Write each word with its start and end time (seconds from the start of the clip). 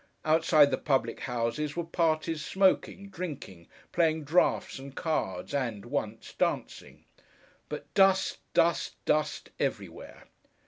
Outside 0.25 0.71
the 0.71 0.79
public 0.79 1.19
houses 1.19 1.75
were 1.75 1.83
parties 1.83 2.43
smoking, 2.43 3.09
drinking, 3.09 3.67
playing 3.91 4.23
draughts 4.23 4.79
and 4.79 4.95
cards, 4.95 5.53
and 5.53 5.85
(once) 5.85 6.33
dancing. 6.33 7.05
But 7.69 7.93
dust, 7.93 8.39
dust, 8.55 8.95
dust, 9.05 9.51
everywhere. 9.59 10.23